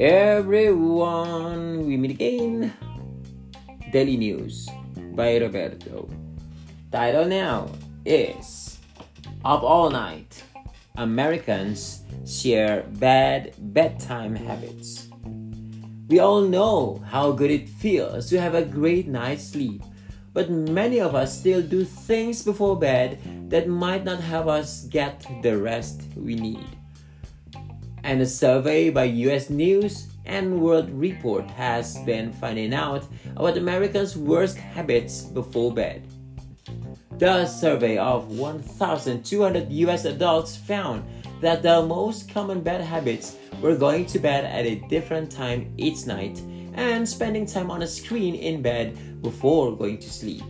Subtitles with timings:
[0.00, 2.72] everyone, we meet again.
[3.92, 4.68] Daily News
[5.14, 6.08] by Roberto.
[6.90, 7.68] Title now
[8.04, 8.78] is
[9.44, 10.42] Up All Night
[10.96, 15.08] Americans Share Bad Bedtime Habits.
[16.08, 19.82] We all know how good it feels to have a great night's sleep,
[20.32, 25.24] but many of us still do things before bed that might not help us get
[25.42, 26.66] the rest we need.
[28.04, 33.06] And a survey by US News and World Report has been finding out
[33.36, 36.06] about Americans' worst habits before bed.
[37.18, 41.04] The survey of 1,200 US adults found
[41.40, 46.06] that the most common bad habits were going to bed at a different time each
[46.06, 46.40] night
[46.74, 50.42] and spending time on a screen in bed before going to sleep.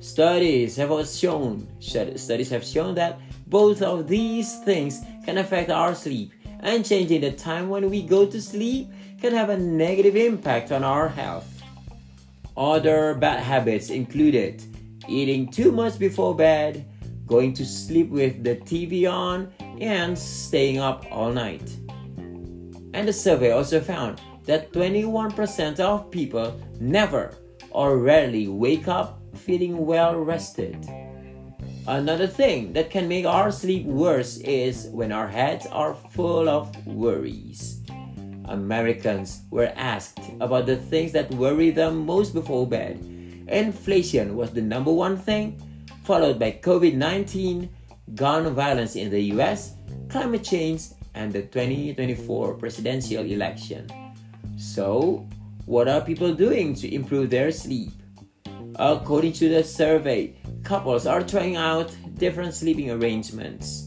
[0.00, 6.32] Studies have shown studies have shown that both of these things can affect our sleep
[6.66, 10.82] and changing the time when we go to sleep can have a negative impact on
[10.82, 11.62] our health.
[12.56, 14.62] Other bad habits included
[15.08, 16.84] eating too much before bed,
[17.24, 21.76] going to sleep with the TV on, and staying up all night.
[22.94, 27.36] And the survey also found that 21% of people never
[27.70, 30.84] or rarely wake up feeling well rested.
[31.88, 36.74] Another thing that can make our sleep worse is when our heads are full of
[36.84, 37.80] worries.
[38.46, 42.98] Americans were asked about the things that worry them most before bed.
[43.46, 45.62] Inflation was the number one thing,
[46.02, 47.70] followed by COVID 19,
[48.16, 49.74] gun violence in the US,
[50.08, 53.86] climate change, and the 2024 presidential election.
[54.56, 55.24] So,
[55.66, 57.92] what are people doing to improve their sleep?
[58.74, 60.34] According to the survey,
[60.66, 63.86] couples are trying out different sleeping arrangements.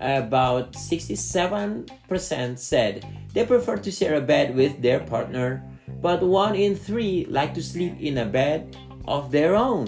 [0.00, 5.62] About 67% said they prefer to share a bed with their partner,
[6.00, 8.74] but one in three like to sleep in a bed
[9.06, 9.86] of their own.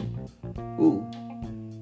[0.79, 1.09] Ooh.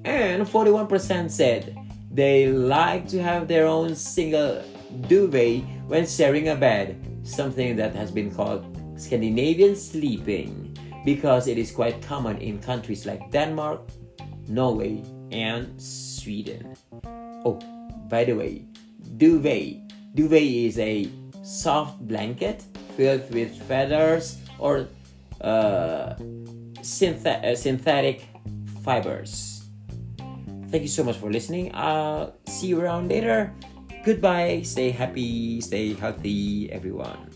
[0.05, 1.75] And 41% said
[2.09, 4.63] they like to have their own single
[5.07, 8.63] duvet when sharing a bed, something that has been called
[8.95, 13.81] Scandinavian sleeping because it is quite common in countries like Denmark,
[14.49, 16.75] Norway, and Sweden.
[17.45, 17.59] Oh,
[18.09, 18.65] by the way,
[19.17, 19.85] duvet.
[20.15, 21.07] Duvet is a
[21.43, 22.65] soft blanket
[22.97, 24.87] filled with feathers or
[25.41, 28.27] uh, uh, synthetic
[28.83, 29.63] fibers.
[30.69, 31.71] Thank you so much for listening.
[31.73, 33.53] I'll see you around later.
[34.05, 34.61] Goodbye.
[34.63, 35.61] Stay happy.
[35.61, 37.29] Stay healthy, everyone.